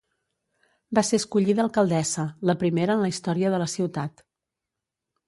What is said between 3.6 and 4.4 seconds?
la ciutat.